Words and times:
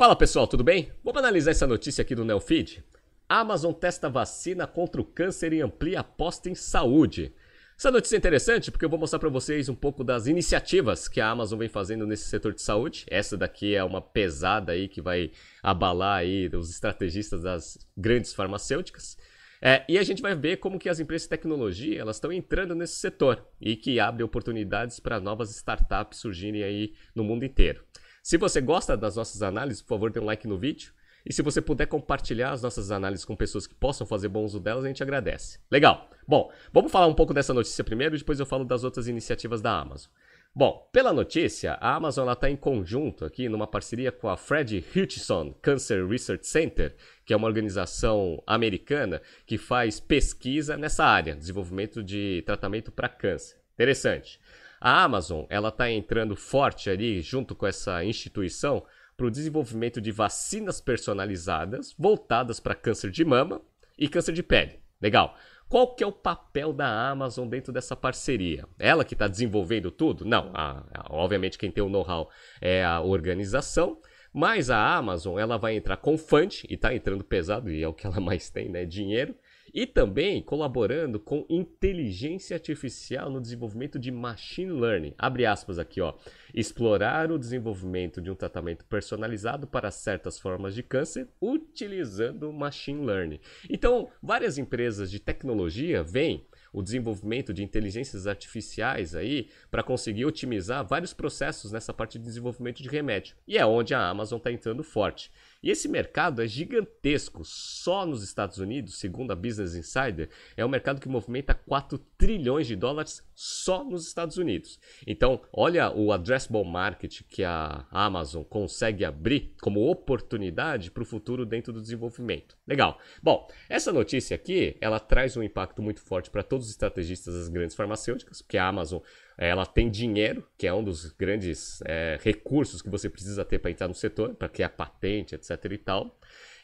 Fala 0.00 0.16
pessoal, 0.16 0.46
tudo 0.46 0.64
bem? 0.64 0.90
Vamos 1.04 1.18
analisar 1.18 1.50
essa 1.50 1.66
notícia 1.66 2.00
aqui 2.00 2.14
do 2.14 2.24
Neofeed. 2.24 2.82
Amazon 3.28 3.70
testa 3.74 4.08
vacina 4.08 4.66
contra 4.66 4.98
o 4.98 5.04
câncer 5.04 5.52
e 5.52 5.60
amplia 5.60 6.00
aposta 6.00 6.48
em 6.48 6.54
saúde. 6.54 7.34
Essa 7.78 7.90
notícia 7.90 8.16
é 8.16 8.18
interessante 8.18 8.70
porque 8.70 8.82
eu 8.82 8.88
vou 8.88 8.98
mostrar 8.98 9.18
para 9.18 9.28
vocês 9.28 9.68
um 9.68 9.74
pouco 9.74 10.02
das 10.02 10.26
iniciativas 10.26 11.06
que 11.06 11.20
a 11.20 11.28
Amazon 11.28 11.58
vem 11.58 11.68
fazendo 11.68 12.06
nesse 12.06 12.30
setor 12.30 12.54
de 12.54 12.62
saúde. 12.62 13.04
Essa 13.10 13.36
daqui 13.36 13.74
é 13.74 13.84
uma 13.84 14.00
pesada 14.00 14.72
aí 14.72 14.88
que 14.88 15.02
vai 15.02 15.32
abalar 15.62 16.20
aí 16.20 16.48
os 16.54 16.70
estrategistas 16.70 17.42
das 17.42 17.76
grandes 17.94 18.32
farmacêuticas. 18.32 19.18
É, 19.60 19.84
e 19.86 19.98
a 19.98 20.02
gente 20.02 20.22
vai 20.22 20.34
ver 20.34 20.56
como 20.56 20.78
que 20.78 20.88
as 20.88 20.98
empresas 20.98 21.26
de 21.26 21.28
tecnologia 21.28 22.00
elas 22.00 22.16
estão 22.16 22.32
entrando 22.32 22.74
nesse 22.74 22.94
setor 22.94 23.46
e 23.60 23.76
que 23.76 24.00
abre 24.00 24.22
oportunidades 24.22 24.98
para 24.98 25.20
novas 25.20 25.54
startups 25.54 26.20
surgirem 26.20 26.62
aí 26.62 26.94
no 27.14 27.22
mundo 27.22 27.44
inteiro. 27.44 27.84
Se 28.22 28.36
você 28.36 28.60
gosta 28.60 28.96
das 28.96 29.16
nossas 29.16 29.42
análises, 29.42 29.82
por 29.82 29.88
favor, 29.88 30.10
dê 30.10 30.20
um 30.20 30.24
like 30.24 30.46
no 30.46 30.58
vídeo. 30.58 30.92
E 31.24 31.32
se 31.32 31.42
você 31.42 31.60
puder 31.60 31.86
compartilhar 31.86 32.52
as 32.52 32.62
nossas 32.62 32.90
análises 32.90 33.24
com 33.24 33.36
pessoas 33.36 33.66
que 33.66 33.74
possam 33.74 34.06
fazer 34.06 34.28
bom 34.28 34.44
uso 34.44 34.58
delas, 34.58 34.84
a 34.84 34.88
gente 34.88 35.02
agradece. 35.02 35.58
Legal. 35.70 36.10
Bom, 36.26 36.50
vamos 36.72 36.90
falar 36.90 37.06
um 37.06 37.14
pouco 37.14 37.34
dessa 37.34 37.52
notícia 37.52 37.84
primeiro 37.84 38.14
e 38.14 38.18
depois 38.18 38.40
eu 38.40 38.46
falo 38.46 38.64
das 38.64 38.84
outras 38.84 39.06
iniciativas 39.08 39.60
da 39.60 39.78
Amazon. 39.78 40.10
Bom, 40.52 40.88
pela 40.92 41.12
notícia, 41.12 41.74
a 41.74 41.94
Amazon 41.94 42.28
está 42.28 42.50
em 42.50 42.56
conjunto 42.56 43.24
aqui 43.24 43.48
numa 43.48 43.68
parceria 43.68 44.10
com 44.10 44.28
a 44.28 44.36
Fred 44.36 44.84
Hutchinson 44.94 45.52
Cancer 45.62 46.04
Research 46.08 46.44
Center, 46.46 46.96
que 47.24 47.32
é 47.32 47.36
uma 47.36 47.46
organização 47.46 48.42
americana 48.44 49.22
que 49.46 49.56
faz 49.56 50.00
pesquisa 50.00 50.76
nessa 50.76 51.04
área, 51.04 51.36
desenvolvimento 51.36 52.02
de 52.02 52.42
tratamento 52.44 52.90
para 52.90 53.08
câncer. 53.08 53.58
Interessante. 53.74 54.40
A 54.80 55.02
Amazon 55.04 55.44
ela 55.50 55.68
está 55.68 55.90
entrando 55.90 56.34
forte 56.34 56.88
ali 56.88 57.20
junto 57.20 57.54
com 57.54 57.66
essa 57.66 58.02
instituição 58.02 58.82
para 59.14 59.26
o 59.26 59.30
desenvolvimento 59.30 60.00
de 60.00 60.10
vacinas 60.10 60.80
personalizadas 60.80 61.94
voltadas 61.98 62.58
para 62.58 62.74
câncer 62.74 63.10
de 63.10 63.22
mama 63.22 63.60
e 63.98 64.08
câncer 64.08 64.32
de 64.32 64.42
pele. 64.42 64.80
Legal. 64.98 65.36
Qual 65.68 65.94
que 65.94 66.02
é 66.02 66.06
o 66.06 66.12
papel 66.12 66.72
da 66.72 67.10
Amazon 67.10 67.46
dentro 67.46 67.72
dessa 67.72 67.94
parceria? 67.94 68.66
Ela 68.78 69.04
que 69.04 69.14
está 69.14 69.28
desenvolvendo 69.28 69.90
tudo? 69.90 70.24
Não, 70.24 70.50
a, 70.54 70.82
a, 70.92 71.06
obviamente 71.10 71.58
quem 71.58 71.70
tem 71.70 71.84
o 71.84 71.88
know-how 71.90 72.30
é 72.60 72.82
a 72.82 73.00
organização, 73.00 74.00
mas 74.32 74.70
a 74.70 74.96
Amazon 74.96 75.38
ela 75.38 75.58
vai 75.58 75.76
entrar 75.76 75.98
com 75.98 76.16
fund 76.16 76.64
e 76.68 76.74
está 76.74 76.94
entrando 76.94 77.22
pesado 77.22 77.70
e 77.70 77.82
é 77.82 77.86
o 77.86 77.92
que 77.92 78.06
ela 78.06 78.18
mais 78.20 78.48
tem, 78.48 78.70
né? 78.70 78.86
Dinheiro 78.86 79.34
e 79.72 79.86
também 79.86 80.42
colaborando 80.42 81.18
com 81.18 81.46
inteligência 81.48 82.54
artificial 82.54 83.30
no 83.30 83.40
desenvolvimento 83.40 83.98
de 83.98 84.10
machine 84.10 84.72
learning. 84.72 85.14
Abre 85.18 85.46
aspas 85.46 85.78
aqui, 85.78 86.00
ó. 86.00 86.14
Explorar 86.52 87.30
o 87.30 87.38
desenvolvimento 87.38 88.20
de 88.20 88.30
um 88.30 88.34
tratamento 88.34 88.84
personalizado 88.84 89.66
para 89.66 89.90
certas 89.90 90.38
formas 90.38 90.74
de 90.74 90.82
câncer 90.82 91.28
utilizando 91.40 92.52
machine 92.52 93.04
learning. 93.04 93.40
Então, 93.68 94.08
várias 94.22 94.58
empresas 94.58 95.10
de 95.10 95.20
tecnologia 95.20 96.02
vêm 96.02 96.46
o 96.72 96.82
desenvolvimento 96.82 97.52
de 97.52 97.62
inteligências 97.62 98.26
artificiais 98.26 99.14
aí 99.14 99.48
para 99.70 99.82
conseguir 99.82 100.24
otimizar 100.24 100.86
vários 100.86 101.12
processos 101.12 101.72
nessa 101.72 101.92
parte 101.92 102.18
de 102.18 102.24
desenvolvimento 102.24 102.82
de 102.82 102.88
remédio. 102.88 103.36
E 103.46 103.58
é 103.58 103.66
onde 103.66 103.94
a 103.94 104.08
Amazon 104.08 104.38
está 104.38 104.52
entrando 104.52 104.82
forte. 104.82 105.30
E 105.62 105.70
esse 105.70 105.88
mercado 105.88 106.42
é 106.42 106.46
gigantesco. 106.46 107.44
Só 107.44 108.06
nos 108.06 108.22
Estados 108.22 108.58
Unidos, 108.58 108.98
segundo 108.98 109.30
a 109.30 109.36
Business 109.36 109.74
Insider, 109.74 110.30
é 110.56 110.64
um 110.64 110.68
mercado 110.68 111.00
que 111.00 111.08
movimenta 111.08 111.54
4 111.54 111.98
trilhões 112.16 112.66
de 112.66 112.76
dólares 112.76 113.22
só 113.34 113.84
nos 113.84 114.06
Estados 114.06 114.36
Unidos. 114.36 114.78
Então, 115.06 115.40
olha 115.52 115.90
o 115.90 116.12
addressable 116.12 116.64
market 116.64 117.22
que 117.28 117.44
a 117.44 117.86
Amazon 117.90 118.42
consegue 118.42 119.04
abrir 119.04 119.54
como 119.60 119.90
oportunidade 119.90 120.90
para 120.90 121.02
o 121.02 121.06
futuro 121.06 121.44
dentro 121.44 121.72
do 121.72 121.80
desenvolvimento. 121.80 122.56
Legal. 122.66 122.98
Bom, 123.22 123.48
essa 123.68 123.92
notícia 123.92 124.34
aqui, 124.34 124.76
ela 124.80 124.98
traz 124.98 125.36
um 125.36 125.42
impacto 125.42 125.82
muito 125.82 126.00
forte 126.00 126.30
para 126.30 126.42
todos 126.42 126.66
os 126.66 126.72
estrategistas 126.72 127.34
das 127.34 127.48
grandes 127.48 127.76
farmacêuticas, 127.76 128.42
porque 128.42 128.58
a 128.58 128.66
Amazon 128.66 129.00
ela 129.40 129.64
tem 129.64 129.90
dinheiro, 129.90 130.46
que 130.58 130.66
é 130.66 130.74
um 130.74 130.84
dos 130.84 131.10
grandes 131.12 131.80
é, 131.86 132.18
recursos 132.22 132.82
que 132.82 132.90
você 132.90 133.08
precisa 133.08 133.42
ter 133.42 133.58
para 133.58 133.70
entrar 133.70 133.88
no 133.88 133.94
setor, 133.94 134.34
para 134.34 134.50
criar 134.50 134.68
patente, 134.68 135.34
etc 135.34 135.64
e 135.70 135.78
tal. 135.78 136.18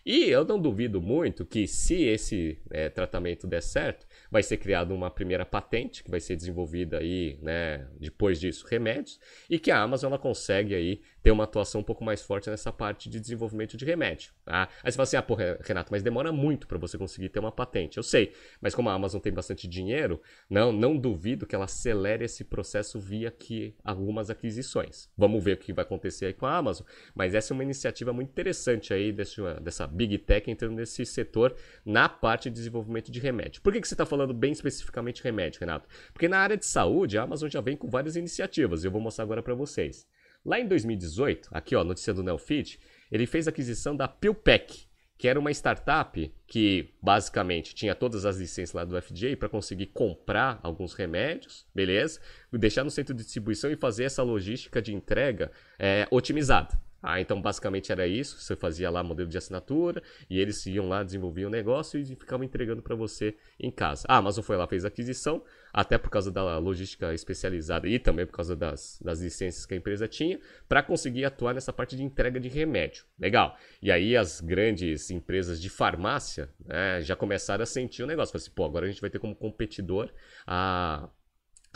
E 0.04 0.25
eu 0.25 0.44
não 0.44 0.60
duvido 0.60 1.00
muito 1.00 1.47
que, 1.47 1.66
se 1.66 2.04
esse 2.04 2.59
é, 2.70 2.91
tratamento 2.91 3.47
der 3.47 3.62
certo, 3.62 4.05
vai 4.31 4.42
ser 4.42 4.56
criada 4.56 4.92
uma 4.92 5.10
primeira 5.10 5.44
patente, 5.44 6.03
que 6.03 6.10
vai 6.10 6.20
ser 6.20 6.37
desenvolvida 6.37 6.98
aí, 6.98 7.38
né, 7.42 7.87
depois 7.98 8.41
disso, 8.41 8.66
remédios, 8.69 9.19
e 9.48 9.59
que 9.59 9.70
a 9.70 9.81
Amazon 9.81 10.10
ela 10.10 10.19
consegue 10.19 10.75
aí 10.75 11.00
ter 11.22 11.32
uma 11.32 11.42
atuação 11.44 11.81
um 11.81 11.84
pouco 11.84 12.04
mais 12.04 12.22
forte 12.22 12.48
nessa 12.48 12.72
parte 12.72 13.10
de 13.10 13.19
desenvolvimento 13.19 13.76
de 13.76 13.84
remédio. 13.84 14.32
Tá? 14.44 14.69
Aí 14.82 14.92
você 14.92 14.97
fala 14.97 15.03
assim, 15.04 15.16
ah, 15.16 15.22
pô, 15.22 15.34
Renato, 15.34 15.91
mas 15.91 16.00
demora 16.00 16.31
muito 16.31 16.69
para 16.69 16.78
você 16.78 16.97
conseguir 16.97 17.31
ter 17.31 17.41
uma 17.41 17.50
patente. 17.50 17.97
Eu 17.97 18.04
sei, 18.04 18.32
mas 18.60 18.76
como 18.76 18.88
a 18.88 18.92
Amazon 18.92 19.20
tem 19.20 19.32
bastante 19.32 19.66
dinheiro, 19.66 20.20
não, 20.48 20.70
não 20.70 20.97
duvido 20.97 21.44
que 21.44 21.54
ela 21.54 21.65
acelere 21.65 22.25
esse 22.25 22.44
processo 22.44 23.00
via 23.00 23.28
que 23.31 23.75
algumas 23.82 24.31
aquisições. 24.31 25.10
Vamos 25.16 25.42
ver 25.42 25.54
o 25.54 25.56
que 25.56 25.72
vai 25.72 25.84
acontecer 25.84 26.26
aí 26.26 26.32
com 26.32 26.47
a 26.47 26.56
Amazon, 26.56 26.86
mas 27.12 27.34
essa 27.34 27.53
é 27.53 27.54
uma 27.54 27.65
iniciativa 27.65 28.12
muito 28.12 28.31
interessante 28.31 28.94
aí 28.94 29.10
desse, 29.10 29.41
dessa 29.60 29.84
Big 29.84 30.19
Tech 30.19 30.48
entrando 30.48 30.76
nesse 30.76 31.04
setor 31.04 31.56
na 31.84 32.09
parte 32.09 32.48
de 32.48 32.54
desenvolvimento 32.54 33.10
de 33.10 33.19
remédio. 33.19 33.62
Por 33.62 33.72
que, 33.72 33.81
que 33.81 33.88
você 33.88 33.94
está 33.94 34.06
falando 34.16 34.32
bem 34.32 34.53
especificamente 34.53 35.22
remédio, 35.22 35.60
Renato? 35.60 35.87
Porque 36.12 36.27
na 36.27 36.38
área 36.38 36.56
de 36.56 36.65
saúde, 36.65 37.19
a 37.19 37.22
Amazon 37.22 37.50
já 37.50 37.60
vem 37.60 37.77
com 37.77 37.88
várias 37.88 38.16
iniciativas 38.16 38.82
e 38.82 38.87
eu 38.87 38.91
vou 38.91 39.00
mostrar 39.00 39.25
agora 39.25 39.43
para 39.43 39.54
vocês. 39.54 40.06
Lá 40.44 40.59
em 40.59 40.66
2018, 40.66 41.50
aqui 41.53 41.77
ó, 41.77 41.84
notícia 41.84 42.15
do 42.15 42.22
Neofit, 42.22 42.81
ele 43.12 43.27
fez 43.27 43.47
a 43.47 43.50
aquisição 43.50 43.94
da 43.94 44.09
PillPack, 44.09 44.87
que 45.19 45.28
era 45.28 45.38
uma 45.38 45.50
startup 45.50 46.32
que 46.47 46.94
basicamente 47.03 47.75
tinha 47.75 47.94
todas 47.94 48.25
as 48.25 48.38
licenças 48.38 48.75
lá 48.75 48.84
do 48.84 49.00
FDA 49.00 49.37
para 49.37 49.49
conseguir 49.49 49.87
comprar 49.87 50.60
alguns 50.62 50.94
remédios, 50.94 51.66
beleza? 51.75 52.21
Deixar 52.53 52.84
no 52.84 52.91
centro 52.91 53.15
de 53.15 53.22
distribuição 53.22 53.71
e 53.71 53.77
fazer 53.77 54.04
essa 54.04 54.22
logística 54.22 54.81
de 54.81 54.94
entrega 54.94 55.50
é, 55.78 56.06
otimizada. 56.10 56.81
Ah, 57.02 57.20
então 57.20 57.40
basicamente 57.40 57.92
era 57.92 58.06
isso. 58.06 58.38
Você 58.40 58.56
fazia 58.56 58.90
lá 58.90 59.02
modelo 59.02 59.28
de 59.28 59.38
assinatura 59.38 60.02
e 60.28 60.40
eles 60.40 60.64
iam 60.66 60.88
lá, 60.88 61.02
desenvolviam 61.02 61.48
o 61.48 61.50
negócio 61.50 62.00
e 62.00 62.04
ficavam 62.04 62.44
entregando 62.44 62.82
para 62.82 62.94
você 62.94 63.36
em 63.60 63.70
casa. 63.70 64.04
Ah, 64.08 64.16
a 64.16 64.18
Amazon 64.18 64.42
foi 64.42 64.56
lá, 64.56 64.66
fez 64.66 64.84
aquisição, 64.84 65.42
até 65.72 65.98
por 65.98 66.10
causa 66.10 66.30
da 66.30 66.58
logística 66.58 67.12
especializada 67.12 67.86
e 67.86 67.98
também 67.98 68.26
por 68.26 68.32
causa 68.32 68.56
das, 68.56 68.98
das 69.02 69.20
licenças 69.20 69.66
que 69.66 69.74
a 69.74 69.76
empresa 69.76 70.08
tinha, 70.08 70.40
para 70.68 70.82
conseguir 70.82 71.24
atuar 71.24 71.54
nessa 71.54 71.72
parte 71.72 71.96
de 71.96 72.02
entrega 72.02 72.40
de 72.40 72.48
remédio. 72.48 73.04
Legal. 73.18 73.56
E 73.82 73.92
aí 73.92 74.16
as 74.16 74.40
grandes 74.40 75.10
empresas 75.10 75.60
de 75.60 75.68
farmácia 75.68 76.48
né, 76.64 77.02
já 77.02 77.14
começaram 77.14 77.62
a 77.62 77.66
sentir 77.66 78.02
o 78.02 78.06
negócio. 78.06 78.32
Falaram 78.32 78.44
assim, 78.44 78.54
pô, 78.54 78.64
agora 78.64 78.86
a 78.86 78.88
gente 78.88 79.00
vai 79.00 79.10
ter 79.10 79.18
como 79.18 79.34
competidor 79.34 80.10
a 80.46 81.08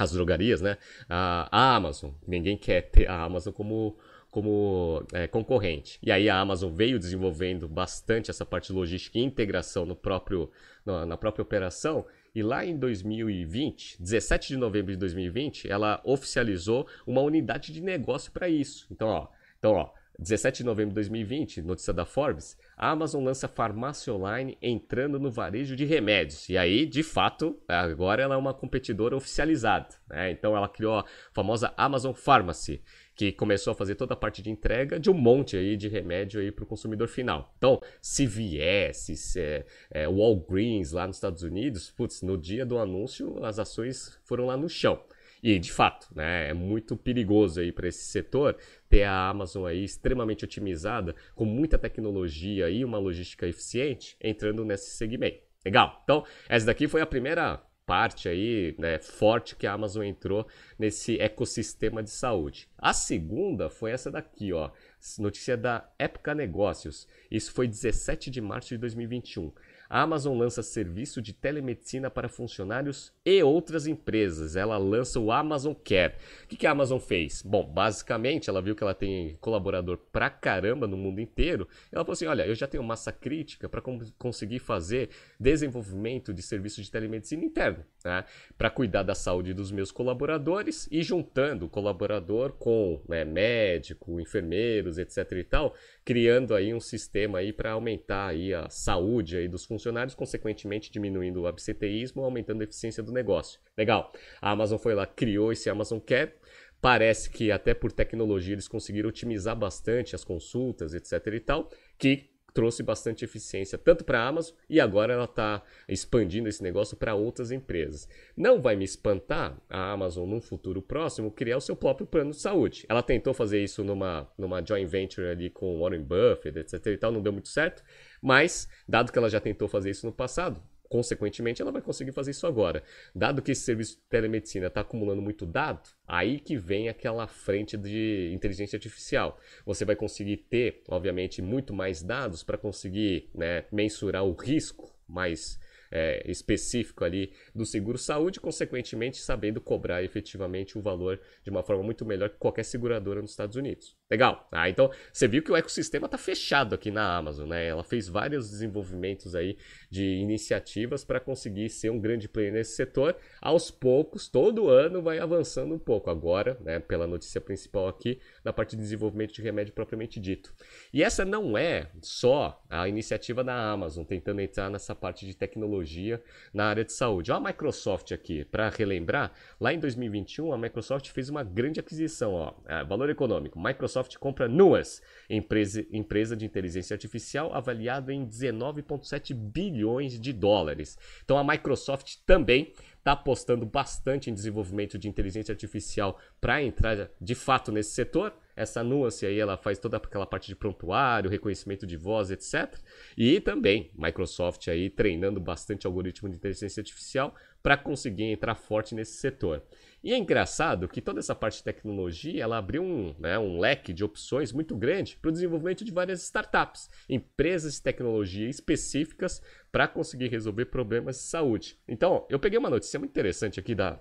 as 0.01 0.13
drogarias, 0.13 0.63
né? 0.63 0.79
A 1.11 1.75
Amazon. 1.77 2.13
Ninguém 2.27 2.57
quer 2.57 2.91
ter 2.91 3.07
a 3.07 3.23
Amazon 3.23 3.53
como 3.53 3.99
como 4.31 5.05
é, 5.13 5.27
concorrente. 5.27 5.99
E 6.03 6.13
aí 6.13 6.29
a 6.29 6.39
Amazon 6.39 6.73
veio 6.73 6.99
desenvolvendo 6.99 7.69
bastante 7.69 8.31
essa 8.31 8.47
parte 8.47 8.69
de 8.69 8.73
logística 8.73 9.19
e 9.19 9.23
integração 9.23 9.85
no 9.85 9.97
próprio, 9.97 10.51
na, 10.85 11.05
na 11.05 11.17
própria 11.17 11.43
operação. 11.43 12.07
E 12.35 12.43
lá 12.43 12.65
em 12.65 12.77
2020, 12.77 14.01
17 14.01 14.49
de 14.49 14.57
novembro 14.57 14.93
de 14.93 14.99
2020, 14.99 15.71
ela 15.71 16.01
oficializou 16.05 16.87
uma 17.07 17.21
unidade 17.21 17.73
de 17.73 17.81
negócio 17.81 18.31
para 18.31 18.49
isso. 18.49 18.87
Então, 18.91 19.09
ó, 19.09 19.29
então, 19.59 19.73
ó, 19.73 19.91
17 20.21 20.59
de 20.59 20.65
novembro 20.65 20.91
de 20.91 20.97
2020, 20.97 21.63
notícia 21.63 21.95
da 21.95 22.05
Forbes, 22.05 22.55
a 22.77 22.91
Amazon 22.91 23.25
lança 23.25 23.49
farmácia 23.49 24.13
online 24.13 24.59
entrando 24.61 25.19
no 25.19 25.31
varejo 25.31 25.75
de 25.75 25.87
remédios. 25.87 26.47
E 26.51 26.59
aí, 26.59 26.85
de 26.85 27.03
fato, 27.03 27.59
agora 27.67 28.23
ela 28.23 28.35
é 28.35 28.39
uma 28.39 28.53
competidora 28.53 29.17
oficializada. 29.17 29.89
Né? 30.11 30.31
Então 30.31 30.55
ela 30.55 30.69
criou 30.69 30.99
a 30.99 31.07
famosa 31.33 31.73
Amazon 31.75 32.13
Pharmacy, 32.13 32.83
que 33.17 33.33
começou 33.33 33.71
a 33.71 33.75
fazer 33.75 33.95
toda 33.95 34.13
a 34.13 34.17
parte 34.17 34.43
de 34.43 34.51
entrega 34.51 35.01
de 35.01 35.11
um 35.11 35.15
monte 35.15 35.57
aí 35.57 35.75
de 35.75 35.89
remédio 35.89 36.39
aí 36.39 36.53
para 36.53 36.65
o 36.65 36.67
consumidor 36.67 37.09
final. 37.09 37.55
Então, 37.57 37.81
CVS, 38.03 39.37
é, 39.39 39.65
é, 39.91 40.07
Walgreens 40.07 40.93
lá 40.93 41.07
nos 41.07 41.17
Estados 41.17 41.43
Unidos, 41.43 41.91
putz, 41.91 42.21
no 42.21 42.37
dia 42.37 42.67
do 42.67 42.79
anúncio 42.79 43.43
as 43.43 43.59
ações 43.59 44.21
foram 44.25 44.45
lá 44.45 44.57
no 44.57 44.69
chão. 44.69 45.03
E 45.43 45.59
de 45.59 45.73
fato, 45.73 46.09
né, 46.15 46.51
é 46.51 46.55
muito 46.55 46.97
perigoso 46.97 47.61
aí 47.61 47.73
para 47.73 47.89
esse 47.89 48.05
setor 48.05 48.57
ter 48.89 49.05
a 49.05 49.29
Amazon 49.29 49.65
aí 49.67 49.83
extremamente 49.83 50.45
otimizada, 50.45 51.15
com 51.35 51.45
muita 51.45 51.79
tecnologia 51.79 52.69
e 52.69 52.85
uma 52.85 52.99
logística 52.99 53.47
eficiente 53.47 54.17
entrando 54.21 54.65
nesse 54.65 54.91
segmento. 54.91 55.43
Legal. 55.65 56.01
Então, 56.05 56.25
essa 56.49 56.67
daqui 56.67 56.89
foi 56.89 57.01
a 57.01 57.07
primeira 57.07 57.63
parte 57.91 58.29
aí, 58.29 58.73
né, 58.79 59.01
forte 59.01 59.57
que 59.57 59.67
a 59.67 59.73
Amazon 59.73 60.05
entrou 60.05 60.47
nesse 60.79 61.21
ecossistema 61.21 62.03
de 62.05 62.11
saúde. 62.11 62.69
A 62.79 62.93
segunda 62.93 63.69
foi 63.69 63.91
essa 63.91 64.13
daqui, 64.13 64.53
ó, 64.53 64.71
notícia 65.19 65.57
da 65.57 65.91
Época 65.99 66.33
Negócios. 66.33 67.09
Isso 67.29 67.53
foi 67.53 67.67
17 67.67 68.31
de 68.31 68.41
março 68.41 68.69
de 68.69 68.79
2021. 68.79 69.53
A 69.91 70.03
Amazon 70.03 70.39
lança 70.39 70.63
serviço 70.63 71.21
de 71.21 71.33
telemedicina 71.33 72.09
para 72.09 72.29
funcionários 72.29 73.13
e 73.27 73.43
outras 73.43 73.89
empresas. 73.89 74.55
Ela 74.55 74.79
lança 74.79 75.19
o 75.19 75.33
Amazon 75.33 75.75
Care. 75.75 76.15
O 76.45 76.47
que, 76.47 76.57
que 76.57 76.67
a 76.67 76.71
Amazon 76.71 77.01
fez? 77.01 77.43
Bom, 77.43 77.67
basicamente, 77.67 78.49
ela 78.49 78.63
viu 78.63 78.77
que 78.77 78.85
ela 78.85 78.95
tem 78.95 79.37
colaborador 79.41 79.99
pra 80.13 80.31
caramba 80.31 80.87
no 80.87 80.97
mundo 80.97 81.21
inteiro. 81.21 81.67
Ela 81.91 82.05
falou 82.05 82.13
assim: 82.13 82.27
olha, 82.27 82.47
eu 82.47 82.55
já 82.55 82.69
tenho 82.69 82.85
massa 82.85 83.11
crítica 83.11 83.69
para 83.69 83.83
conseguir 84.17 84.61
fazer 84.61 85.11
desenvolvimento 85.41 86.33
de 86.33 86.41
serviço 86.41 86.81
de 86.81 86.89
telemedicina 86.89 87.45
interno, 87.45 87.85
né? 88.05 88.25
para 88.57 88.71
cuidar 88.71 89.03
da 89.03 89.17
saúde 89.17 89.53
dos 89.53 89.73
meus 89.73 89.91
colaboradores 89.91 90.87
e 90.93 91.03
juntando 91.03 91.67
o 91.67 91.69
colaborador 91.69 92.53
com 92.53 93.03
né, 93.09 93.25
médico, 93.25 94.21
enfermeiros, 94.21 94.99
etc. 94.99 95.33
e 95.33 95.43
tal, 95.43 95.75
criando 96.05 96.55
aí 96.55 96.73
um 96.73 96.81
sistema 96.81 97.39
aí 97.39 97.53
para 97.53 97.73
aumentar 97.73 98.29
aí 98.29 98.55
a 98.55 98.69
saúde 98.69 99.37
aí 99.37 99.49
dos 99.49 99.65
funcionários, 99.65 99.80
consequentemente 100.15 100.91
diminuindo 100.91 101.43
o 101.43 101.47
absenteísmo, 101.47 102.25
aumentando 102.25 102.61
a 102.61 102.65
eficiência 102.65 103.03
do 103.03 103.13
negócio. 103.13 103.61
Legal. 103.77 104.13
A 104.41 104.51
Amazon 104.51 104.79
foi 104.79 104.95
lá, 104.95 105.07
criou 105.07 105.53
esse 105.53 105.71
Amazon 105.71 105.99
Care. 105.99 106.35
Parece 106.81 107.29
que 107.31 107.53
até 107.53 107.75
por 107.75 107.93
tecnologia 107.93 108.55
eles 108.55 108.67
conseguiram 108.67 109.11
otimizar 109.11 109.55
bastante 109.55 110.15
as 110.15 110.25
consultas, 110.25 110.95
etc 110.95 111.35
e 111.35 111.41
tal, 111.41 111.71
que 111.99 112.31
trouxe 112.53 112.83
bastante 112.83 113.25
eficiência 113.25 113.79
tanto 113.79 114.05
para 114.05 114.21
a 114.21 114.27
Amazon 114.27 114.55
e 114.69 114.81
agora 114.81 115.13
ela 115.13 115.25
está 115.25 115.63
expandindo 115.89 116.49
esse 116.49 116.63
negócio 116.63 116.97
para 116.97 117.15
outras 117.15 117.51
empresas. 117.51 118.09
Não 118.37 118.61
vai 118.61 118.77
me 118.77 118.85
espantar 118.85 119.57
a 119.69 119.93
Amazon 119.93 120.29
num 120.29 120.41
futuro 120.41 120.83
próximo 120.83 121.31
criar 121.31 121.57
o 121.57 121.61
seu 121.61 121.77
próprio 121.77 122.07
plano 122.07 122.31
de 122.31 122.41
saúde. 122.41 122.85
Ela 122.89 123.03
tentou 123.03 123.33
fazer 123.33 123.63
isso 123.63 123.83
numa, 123.85 124.31
numa 124.37 124.65
joint 124.65 124.89
venture 124.89 125.29
ali 125.29 125.51
com 125.51 125.81
Warren 125.81 126.03
Buffett, 126.03 126.59
etc 126.59 126.87
e 126.87 126.97
tal, 126.97 127.13
não 127.13 127.23
deu 127.23 127.33
muito 127.33 127.49
certo, 127.49 127.83
mas 128.21 128.69
dado 128.89 129.13
que 129.13 129.19
ela 129.19 129.31
já 129.31 129.41
tentou 129.41 129.69
fazer 129.69 129.91
isso 129.91 130.07
no 130.07 130.13
passado, 130.13 130.63
consequentemente, 130.91 131.63
ela 131.63 131.71
vai 131.71 131.81
conseguir 131.81 132.11
fazer 132.11 132.33
isso 132.33 132.47
agora. 132.47 132.83
Dado 133.15 133.41
que 133.41 133.53
esse 133.53 133.63
serviço 133.63 133.97
de 133.97 134.03
telemedicina 134.09 134.67
está 134.67 134.81
acumulando 134.81 135.23
muito 135.23 135.47
dado, 135.47 135.89
aí 136.07 136.41
que 136.41 136.57
vem 136.57 136.89
aquela 136.89 137.29
frente 137.29 137.77
de 137.77 138.31
inteligência 138.35 138.77
artificial. 138.77 139.39
Você 139.65 139.85
vai 139.85 139.95
conseguir 139.95 140.37
ter, 140.37 140.83
obviamente, 140.89 141.41
muito 141.41 141.73
mais 141.73 142.03
dados 142.03 142.43
para 142.43 142.59
conseguir 142.59 143.31
né, 143.33 143.65
mensurar 143.71 144.25
o 144.25 144.33
risco 144.33 144.93
mais 145.09 145.61
é, 145.93 146.29
específico 146.29 147.05
ali 147.05 147.33
do 147.55 147.65
seguro 147.65 147.97
saúde, 147.97 148.41
consequentemente 148.41 149.19
sabendo 149.19 149.61
cobrar 149.61 150.03
efetivamente 150.03 150.77
o 150.77 150.83
valor 150.83 151.21
de 151.45 151.51
uma 151.51 151.63
forma 151.63 151.85
muito 151.85 152.05
melhor 152.05 152.31
que 152.31 152.39
qualquer 152.39 152.65
seguradora 152.65 153.23
nos 153.23 153.31
Estados 153.31 153.55
Unidos. 153.55 154.00
Legal. 154.11 154.49
Ah, 154.51 154.69
então 154.69 154.91
você 155.13 155.29
viu 155.29 155.41
que 155.41 155.53
o 155.53 155.57
ecossistema 155.57 156.07
está 156.07 156.19
fechado 156.19 156.75
aqui 156.75 156.91
na 156.91 157.17
Amazon, 157.17 157.49
né? 157.49 157.69
Ela 157.69 157.85
fez 157.85 158.09
vários 158.09 158.51
desenvolvimentos 158.51 159.37
aí 159.37 159.57
de 159.89 160.05
iniciativas 160.05 161.05
para 161.05 161.21
conseguir 161.21 161.69
ser 161.69 161.91
um 161.91 162.01
grande 162.01 162.29
player 162.29 162.53
nesse 162.53 162.75
setor. 162.75 163.17
Aos 163.41 163.71
poucos, 163.71 164.27
todo 164.27 164.69
ano 164.69 165.01
vai 165.01 165.21
avançando 165.21 165.73
um 165.75 165.79
pouco. 165.79 166.11
Agora, 166.11 166.59
né, 166.61 166.81
pela 166.81 167.07
notícia 167.07 167.41
principal 167.41 167.87
aqui, 167.87 168.19
na 168.45 168.53
parte 168.53 168.75
de 168.75 168.83
desenvolvimento 168.83 169.33
de 169.33 169.43
remédio 169.43 169.73
propriamente 169.73 170.19
dito. 170.19 170.53
E 170.93 171.05
essa 171.05 171.25
não 171.25 171.57
é 171.57 171.89
só 172.03 172.61
a 172.69 172.89
iniciativa 172.89 173.45
da 173.45 173.55
Amazon 173.55 174.05
tentando 174.05 174.41
entrar 174.41 174.69
nessa 174.71 174.93
parte 174.93 175.25
de 175.25 175.37
tecnologia 175.37 176.21
na 176.53 176.65
área 176.67 176.85
de 176.85 176.93
saúde. 176.93 177.31
Olha 177.31 177.39
a 177.39 177.45
Microsoft 177.49 178.11
aqui, 178.11 178.45
para 178.45 178.69
relembrar, 178.69 179.33
lá 179.61 179.73
em 179.73 179.79
2021 179.79 180.53
a 180.53 180.59
Microsoft 180.59 181.11
fez 181.11 181.29
uma 181.29 181.45
grande 181.45 181.79
aquisição, 181.79 182.33
ó, 182.35 182.55
é, 182.67 182.83
valor 182.83 183.09
econômico. 183.09 183.61
Microsoft 183.61 184.00
Microsoft 184.01 184.17
compra 184.17 184.49
Nuance, 184.49 185.03
empresa, 185.29 185.87
empresa 185.93 186.37
de 186.37 186.45
inteligência 186.47 186.95
artificial 186.95 187.53
avaliada 187.55 188.13
em 188.13 188.27
19,7 188.27 189.35
bilhões 189.35 190.19
de 190.19 190.33
dólares. 190.33 190.99
Então 191.25 191.37
a 191.37 191.45
Microsoft 191.45 192.17
também 192.25 192.73
está 192.99 193.13
apostando 193.13 193.65
bastante 193.65 194.31
em 194.31 194.35
desenvolvimento 194.35 194.99
de 194.99 195.09
inteligência 195.09 195.53
artificial 195.53 196.19
para 196.41 196.63
entrar 196.63 197.11
de 197.21 197.35
fato 197.35 197.73
nesse 197.73 197.93
setor. 197.93 198.33
Essa 198.55 198.85
nuance 198.85 199.25
aí, 199.25 199.39
ela 199.39 199.57
faz 199.57 199.79
toda 199.79 199.97
aquela 199.97 200.27
parte 200.27 200.49
de 200.49 200.57
prontuário, 200.57 201.31
reconhecimento 201.31 201.87
de 201.87 201.97
voz, 201.97 202.31
etc. 202.31 202.79
E 203.17 203.41
também 203.41 203.91
Microsoft 203.95 204.69
aí 204.69 204.91
treinando 204.91 205.41
bastante 205.41 205.87
algoritmo 205.87 206.29
de 206.29 206.37
inteligência 206.37 206.81
artificial 206.81 207.35
para 207.63 207.77
conseguir 207.77 208.25
entrar 208.25 208.55
forte 208.55 208.95
nesse 208.95 209.19
setor. 209.19 209.63
E 210.03 210.15
é 210.15 210.17
engraçado 210.17 210.89
que 210.89 211.03
toda 211.03 211.21
essa 211.21 211.35
parte 211.35 211.59
de 211.59 211.65
tecnologia 211.65 212.43
ela 212.43 212.57
abriu 212.57 212.83
um, 212.83 213.15
né, 213.19 213.39
um 213.39 213.61
leque 213.61 213.93
de 213.93 214.03
opções 214.03 214.51
muito 214.51 214.75
grande 214.75 215.17
para 215.17 215.29
o 215.29 215.33
desenvolvimento 215.33 215.85
de 215.85 215.93
várias 215.93 216.23
startups, 216.23 216.89
empresas 217.09 217.75
de 217.75 217.83
tecnologia 217.83 218.49
específicas 218.49 219.43
para 219.71 219.87
conseguir 219.87 220.29
resolver 220.29 220.67
problemas 220.67 221.17
de 221.17 221.23
saúde. 221.23 221.79
Então, 221.87 222.27
eu 222.31 222.39
peguei 222.39 222.59
uma 222.59 222.71
notícia 222.71 222.99
muito 222.99 223.11
interessante 223.11 223.61
aqui 223.61 223.75
da, 223.75 224.01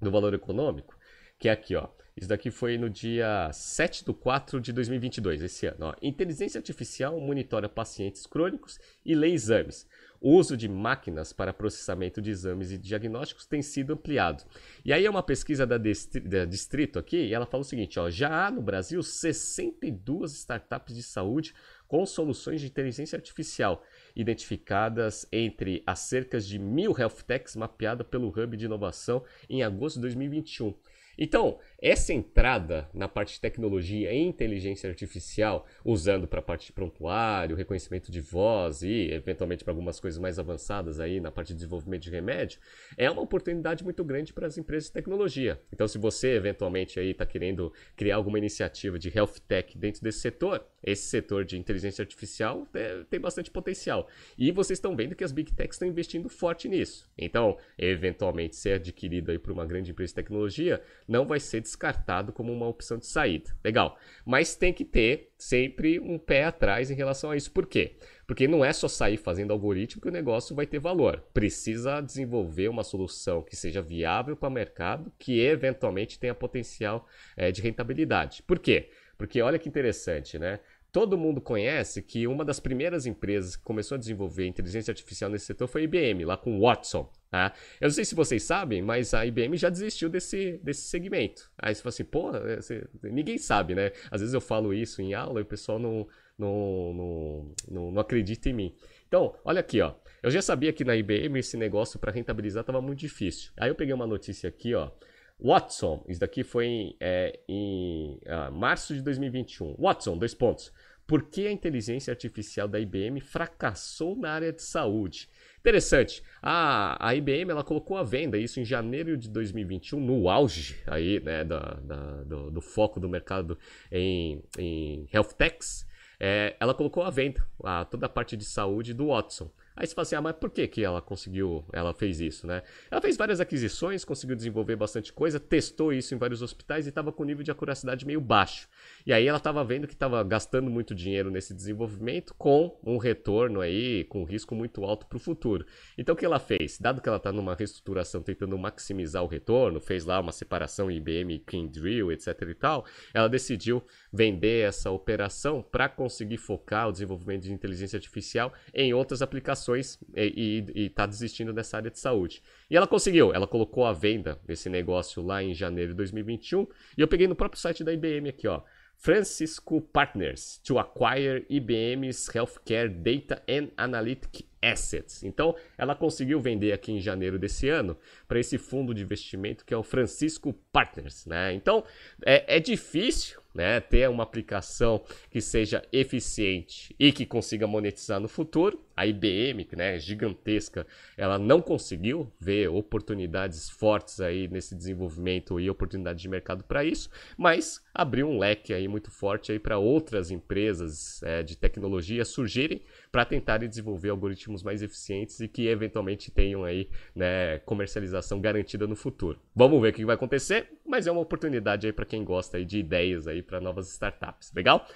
do 0.00 0.10
valor 0.10 0.32
econômico, 0.34 0.96
que 1.38 1.48
é 1.48 1.52
aqui, 1.52 1.74
ó. 1.74 1.88
Isso 2.16 2.28
daqui 2.28 2.48
foi 2.48 2.78
no 2.78 2.88
dia 2.88 3.50
7 3.52 4.04
de 4.04 4.12
4 4.12 4.60
de 4.60 4.72
2022, 4.72 5.42
esse 5.42 5.66
ano. 5.66 5.86
Ó. 5.86 5.94
Inteligência 6.00 6.58
artificial 6.58 7.18
monitora 7.18 7.68
pacientes 7.68 8.24
crônicos 8.24 8.78
e 9.04 9.16
lê 9.16 9.30
exames. 9.32 9.84
O 10.24 10.38
uso 10.38 10.56
de 10.56 10.70
máquinas 10.70 11.34
para 11.34 11.52
processamento 11.52 12.22
de 12.22 12.30
exames 12.30 12.72
e 12.72 12.78
diagnósticos 12.78 13.44
tem 13.44 13.60
sido 13.60 13.92
ampliado. 13.92 14.42
E 14.82 14.90
aí 14.90 15.04
é 15.04 15.10
uma 15.10 15.22
pesquisa 15.22 15.66
da, 15.66 15.76
Distrito 15.76 16.98
aqui, 16.98 17.26
e 17.26 17.34
ela 17.34 17.44
fala 17.44 17.60
o 17.60 17.66
seguinte, 17.66 18.00
ó, 18.00 18.08
já 18.08 18.46
há 18.46 18.50
no 18.50 18.62
Brasil 18.62 19.02
62 19.02 20.32
startups 20.32 20.96
de 20.96 21.02
saúde 21.02 21.54
com 21.86 22.06
soluções 22.06 22.62
de 22.62 22.68
inteligência 22.68 23.18
artificial, 23.18 23.84
identificadas 24.16 25.28
entre 25.30 25.82
as 25.86 25.98
cerca 25.98 26.40
de 26.40 26.58
mil 26.58 26.98
health 26.98 27.22
techs 27.26 27.54
mapeadas 27.54 28.06
pelo 28.06 28.28
Hub 28.28 28.56
de 28.56 28.64
Inovação 28.64 29.22
em 29.46 29.62
agosto 29.62 29.96
de 29.96 30.00
2021. 30.00 30.74
Então, 31.18 31.58
essa 31.84 32.14
entrada 32.14 32.88
na 32.94 33.06
parte 33.06 33.34
de 33.34 33.40
tecnologia 33.42 34.10
e 34.10 34.16
inteligência 34.16 34.88
artificial, 34.88 35.66
usando 35.84 36.26
para 36.26 36.38
a 36.38 36.42
parte 36.42 36.68
de 36.68 36.72
prontuário, 36.72 37.54
reconhecimento 37.54 38.10
de 38.10 38.22
voz 38.22 38.82
e 38.82 39.10
eventualmente 39.12 39.62
para 39.62 39.72
algumas 39.74 40.00
coisas 40.00 40.18
mais 40.18 40.38
avançadas 40.38 40.98
aí 40.98 41.20
na 41.20 41.30
parte 41.30 41.48
de 41.48 41.56
desenvolvimento 41.56 42.04
de 42.04 42.10
remédio, 42.10 42.58
é 42.96 43.10
uma 43.10 43.20
oportunidade 43.20 43.84
muito 43.84 44.02
grande 44.02 44.32
para 44.32 44.46
as 44.46 44.56
empresas 44.56 44.86
de 44.86 44.94
tecnologia. 44.94 45.60
Então, 45.70 45.86
se 45.86 45.98
você 45.98 46.28
eventualmente 46.36 46.98
aí 46.98 47.10
está 47.10 47.26
querendo 47.26 47.70
criar 47.94 48.16
alguma 48.16 48.38
iniciativa 48.38 48.98
de 48.98 49.10
health 49.14 49.34
tech 49.46 49.76
dentro 49.76 50.02
desse 50.02 50.20
setor, 50.20 50.66
esse 50.82 51.02
setor 51.08 51.44
de 51.44 51.58
inteligência 51.58 52.00
artificial 52.00 52.66
é, 52.72 53.04
tem 53.10 53.20
bastante 53.20 53.50
potencial. 53.50 54.08
E 54.38 54.50
vocês 54.50 54.78
estão 54.78 54.96
vendo 54.96 55.14
que 55.14 55.24
as 55.24 55.32
big 55.32 55.52
techs 55.52 55.74
estão 55.74 55.88
investindo 55.88 56.30
forte 56.30 56.66
nisso. 56.66 57.10
Então, 57.18 57.58
eventualmente 57.76 58.56
ser 58.56 58.76
adquirido 58.76 59.30
aí 59.30 59.38
por 59.38 59.52
uma 59.52 59.66
grande 59.66 59.90
empresa 59.90 60.12
de 60.12 60.14
tecnologia 60.14 60.82
não 61.06 61.26
vai 61.26 61.40
ser 61.40 61.60
descartado 61.74 62.32
como 62.32 62.52
uma 62.52 62.66
opção 62.66 62.96
de 62.96 63.06
saída. 63.06 63.54
Legal. 63.62 63.98
Mas 64.24 64.54
tem 64.56 64.72
que 64.72 64.84
ter 64.84 65.32
sempre 65.36 65.98
um 65.98 66.18
pé 66.18 66.44
atrás 66.44 66.90
em 66.90 66.94
relação 66.94 67.30
a 67.30 67.36
isso. 67.36 67.50
Por 67.50 67.66
quê? 67.66 67.96
Porque 68.26 68.48
não 68.48 68.64
é 68.64 68.72
só 68.72 68.88
sair 68.88 69.16
fazendo 69.16 69.52
algoritmo 69.52 70.00
que 70.00 70.08
o 70.08 70.12
negócio 70.12 70.54
vai 70.54 70.66
ter 70.66 70.78
valor. 70.78 71.22
Precisa 71.34 72.00
desenvolver 72.00 72.68
uma 72.68 72.82
solução 72.82 73.42
que 73.42 73.56
seja 73.56 73.82
viável 73.82 74.36
para 74.36 74.48
o 74.48 74.52
mercado, 74.52 75.12
que 75.18 75.40
eventualmente 75.40 76.18
tenha 76.18 76.34
potencial 76.34 77.06
é, 77.36 77.50
de 77.50 77.60
rentabilidade. 77.60 78.42
Por 78.42 78.58
quê? 78.58 78.90
Porque 79.16 79.40
olha 79.40 79.58
que 79.58 79.68
interessante, 79.68 80.38
né? 80.38 80.60
Todo 80.94 81.18
mundo 81.18 81.40
conhece 81.40 82.00
que 82.00 82.24
uma 82.28 82.44
das 82.44 82.60
primeiras 82.60 83.04
empresas 83.04 83.56
que 83.56 83.64
começou 83.64 83.96
a 83.96 83.98
desenvolver 83.98 84.46
inteligência 84.46 84.92
artificial 84.92 85.28
nesse 85.28 85.44
setor 85.44 85.66
foi 85.66 85.80
a 85.80 85.84
IBM, 85.86 86.24
lá 86.24 86.36
com 86.36 86.56
o 86.56 86.60
Watson. 86.60 87.10
Tá? 87.28 87.52
Eu 87.80 87.88
não 87.88 87.92
sei 87.92 88.04
se 88.04 88.14
vocês 88.14 88.44
sabem, 88.44 88.80
mas 88.80 89.12
a 89.12 89.26
IBM 89.26 89.56
já 89.56 89.68
desistiu 89.68 90.08
desse, 90.08 90.56
desse 90.62 90.82
segmento. 90.82 91.50
Aí 91.58 91.74
você 91.74 91.82
fala 91.82 91.88
assim, 91.88 92.04
pô, 92.04 92.30
você, 92.30 92.86
ninguém 93.02 93.38
sabe, 93.38 93.74
né? 93.74 93.90
Às 94.08 94.20
vezes 94.20 94.34
eu 94.34 94.40
falo 94.40 94.72
isso 94.72 95.02
em 95.02 95.14
aula 95.14 95.40
e 95.40 95.42
o 95.42 95.46
pessoal 95.46 95.80
não, 95.80 96.06
não, 96.38 96.94
não, 96.94 97.54
não, 97.68 97.90
não 97.90 98.00
acredita 98.00 98.48
em 98.48 98.52
mim. 98.52 98.76
Então, 99.08 99.34
olha 99.44 99.58
aqui, 99.58 99.80
ó. 99.80 99.94
Eu 100.22 100.30
já 100.30 100.40
sabia 100.40 100.72
que 100.72 100.84
na 100.84 100.94
IBM 100.94 101.40
esse 101.40 101.56
negócio 101.56 101.98
para 101.98 102.12
rentabilizar 102.12 102.60
estava 102.60 102.80
muito 102.80 103.00
difícil. 103.00 103.50
Aí 103.56 103.68
eu 103.68 103.74
peguei 103.74 103.92
uma 103.92 104.06
notícia 104.06 104.48
aqui, 104.48 104.72
ó. 104.76 104.92
Watson, 105.38 106.04
isso 106.08 106.20
daqui 106.20 106.42
foi 106.42 106.66
em, 106.66 106.96
é, 107.00 107.40
em 107.48 108.20
ah, 108.26 108.50
março 108.50 108.94
de 108.94 109.02
2021. 109.02 109.76
Watson, 109.78 110.16
dois 110.16 110.34
pontos. 110.34 110.72
Por 111.06 111.24
que 111.24 111.46
a 111.46 111.52
inteligência 111.52 112.10
artificial 112.10 112.66
da 112.66 112.80
IBM 112.80 113.20
fracassou 113.20 114.16
na 114.16 114.30
área 114.30 114.52
de 114.52 114.62
saúde? 114.62 115.28
Interessante. 115.60 116.22
A, 116.42 117.08
a 117.08 117.14
IBM 117.14 117.50
ela 117.50 117.62
colocou 117.62 117.96
à 117.96 118.02
venda 118.02 118.38
isso 118.38 118.58
em 118.58 118.64
janeiro 118.64 119.16
de 119.16 119.28
2021, 119.28 120.00
no 120.00 120.30
auge 120.30 120.76
aí, 120.86 121.20
né, 121.20 121.44
da, 121.44 121.58
da 121.82 122.22
do, 122.22 122.50
do, 122.50 122.60
foco 122.60 122.98
do 122.98 123.08
mercado 123.08 123.58
em, 123.92 124.42
em 124.58 125.06
health 125.12 125.34
techs. 125.36 125.86
É, 126.18 126.56
ela 126.58 126.72
colocou 126.72 127.02
à 127.02 127.10
venda 127.10 127.46
a, 127.62 127.84
toda 127.84 128.06
a 128.06 128.08
parte 128.08 128.36
de 128.36 128.44
saúde 128.44 128.94
do 128.94 129.08
Watson. 129.08 129.50
Aí 129.76 129.88
você 129.88 129.94
fala 129.94 130.02
assim, 130.04 130.14
ah, 130.14 130.20
mas 130.20 130.36
por 130.36 130.50
que, 130.50 130.68
que 130.68 130.84
ela 130.84 131.02
conseguiu, 131.02 131.64
ela 131.72 131.92
fez 131.92 132.20
isso, 132.20 132.46
né? 132.46 132.62
Ela 132.88 133.00
fez 133.00 133.16
várias 133.16 133.40
aquisições, 133.40 134.04
conseguiu 134.04 134.36
desenvolver 134.36 134.76
bastante 134.76 135.12
coisa, 135.12 135.40
testou 135.40 135.92
isso 135.92 136.14
em 136.14 136.18
vários 136.18 136.42
hospitais 136.42 136.86
e 136.86 136.90
estava 136.90 137.10
com 137.10 137.24
nível 137.24 137.42
de 137.42 137.50
acuracidade 137.50 138.06
meio 138.06 138.20
baixo. 138.20 138.68
E 139.04 139.12
aí 139.12 139.26
ela 139.26 139.38
estava 139.38 139.64
vendo 139.64 139.88
que 139.88 139.94
estava 139.94 140.22
gastando 140.22 140.70
muito 140.70 140.94
dinheiro 140.94 141.28
nesse 141.28 141.52
desenvolvimento 141.52 142.32
com 142.38 142.78
um 142.84 142.98
retorno 142.98 143.60
aí, 143.60 144.04
com 144.04 144.22
um 144.22 144.24
risco 144.24 144.54
muito 144.54 144.84
alto 144.84 145.06
para 145.06 145.16
o 145.16 145.20
futuro. 145.20 145.66
Então 145.98 146.14
o 146.14 146.16
que 146.16 146.24
ela 146.24 146.38
fez? 146.38 146.78
Dado 146.78 147.02
que 147.02 147.08
ela 147.08 147.18
está 147.18 147.32
numa 147.32 147.56
reestruturação 147.56 148.22
tentando 148.22 148.56
maximizar 148.56 149.24
o 149.24 149.26
retorno, 149.26 149.80
fez 149.80 150.04
lá 150.04 150.20
uma 150.20 150.30
separação 150.30 150.88
IBM, 150.88 151.40
Kyndryl, 151.40 152.12
etc 152.12 152.42
e 152.48 152.54
tal, 152.54 152.86
ela 153.12 153.28
decidiu 153.28 153.82
vender 154.12 154.68
essa 154.68 154.92
operação 154.92 155.62
para 155.62 155.88
conseguir 155.88 156.36
focar 156.36 156.88
o 156.88 156.92
desenvolvimento 156.92 157.42
de 157.42 157.52
inteligência 157.52 157.96
artificial 157.96 158.52
em 158.72 158.94
outras 158.94 159.20
aplicações 159.20 159.63
ações 159.64 159.98
e 160.14 160.64
está 160.74 161.06
desistindo 161.06 161.52
dessa 161.52 161.78
área 161.78 161.90
de 161.90 161.98
saúde. 161.98 162.42
E 162.70 162.76
ela 162.76 162.86
conseguiu, 162.86 163.32
ela 163.32 163.46
colocou 163.46 163.86
à 163.86 163.92
venda 163.92 164.38
esse 164.46 164.68
negócio 164.68 165.22
lá 165.24 165.42
em 165.42 165.54
janeiro 165.54 165.92
de 165.92 165.96
2021. 165.96 166.66
E 166.96 167.00
eu 167.00 167.08
peguei 167.08 167.26
no 167.26 167.34
próprio 167.34 167.60
site 167.60 167.82
da 167.82 167.92
IBM 167.92 168.28
aqui, 168.28 168.46
ó. 168.46 168.62
Francisco 168.96 169.80
Partners 169.80 170.60
to 170.64 170.78
acquire 170.78 171.44
IBM's 171.50 172.32
Healthcare 172.32 172.88
Data 172.88 173.42
and 173.48 173.70
Analytic 173.76 174.46
Assets. 174.62 175.24
Então, 175.24 175.54
ela 175.76 175.94
conseguiu 175.94 176.40
vender 176.40 176.72
aqui 176.72 176.92
em 176.92 177.00
janeiro 177.00 177.38
desse 177.38 177.68
ano 177.68 177.98
para 178.28 178.38
esse 178.38 178.56
fundo 178.56 178.94
de 178.94 179.02
investimento 179.02 179.64
que 179.64 179.74
é 179.74 179.76
o 179.76 179.82
Francisco 179.82 180.54
Partners, 180.72 181.26
né? 181.26 181.52
Então, 181.52 181.84
é, 182.24 182.56
é 182.56 182.60
difícil 182.60 183.43
né, 183.54 183.80
ter 183.80 184.08
uma 184.10 184.24
aplicação 184.24 185.02
que 185.30 185.40
seja 185.40 185.82
eficiente 185.92 186.94
e 186.98 187.12
que 187.12 187.24
consiga 187.24 187.66
monetizar 187.66 188.18
no 188.18 188.28
futuro. 188.28 188.82
A 188.96 189.06
IBM, 189.06 189.68
né, 189.76 189.96
é 189.96 189.98
gigantesca, 189.98 190.86
ela 191.16 191.38
não 191.38 191.60
conseguiu 191.60 192.32
ver 192.38 192.68
oportunidades 192.68 193.68
fortes 193.68 194.20
aí 194.20 194.48
nesse 194.48 194.74
desenvolvimento 194.74 195.58
e 195.58 195.68
oportunidades 195.68 196.22
de 196.22 196.28
mercado 196.28 196.62
para 196.64 196.84
isso, 196.84 197.10
mas 197.36 197.82
abriu 197.92 198.28
um 198.28 198.38
leque 198.38 198.72
aí 198.72 198.86
muito 198.86 199.10
forte 199.10 199.52
aí 199.52 199.58
para 199.58 199.78
outras 199.78 200.30
empresas 200.30 201.22
é, 201.22 201.42
de 201.42 201.56
tecnologia 201.56 202.24
surgirem 202.24 202.82
para 203.10 203.24
tentarem 203.24 203.68
desenvolver 203.68 204.10
algoritmos 204.10 204.62
mais 204.62 204.82
eficientes 204.82 205.40
e 205.40 205.48
que 205.48 205.66
eventualmente 205.66 206.30
tenham 206.30 206.64
aí 206.64 206.88
né, 207.14 207.58
comercialização 207.60 208.40
garantida 208.40 208.86
no 208.86 208.96
futuro. 208.96 209.38
Vamos 209.54 209.80
ver 209.80 209.88
o 209.88 209.92
que 209.92 210.04
vai 210.04 210.14
acontecer, 210.14 210.68
mas 210.94 211.08
é 211.08 211.10
uma 211.10 211.20
oportunidade 211.20 211.88
aí 211.88 211.92
para 211.92 212.04
quem 212.04 212.22
gosta 212.22 212.56
aí 212.56 212.64
de 212.64 212.78
ideias 212.78 213.26
aí 213.26 213.42
para 213.42 213.60
novas 213.60 213.90
startups. 213.90 214.52
Legal? 214.54 214.86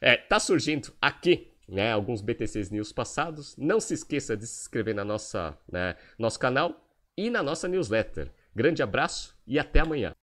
É, 0.00 0.16
tá 0.16 0.40
surgindo 0.40 0.92
aqui 1.00 1.52
né, 1.68 1.92
alguns 1.92 2.20
BTCs 2.20 2.70
News 2.70 2.92
passados. 2.92 3.56
Não 3.56 3.78
se 3.78 3.94
esqueça 3.94 4.36
de 4.36 4.48
se 4.48 4.62
inscrever 4.62 4.96
na 4.96 5.04
nossa, 5.04 5.56
né, 5.70 5.94
nosso 6.18 6.40
canal 6.40 6.84
e 7.16 7.30
na 7.30 7.40
nossa 7.40 7.68
newsletter. 7.68 8.32
Grande 8.52 8.82
abraço 8.82 9.32
e 9.46 9.56
até 9.56 9.78
amanhã. 9.78 10.16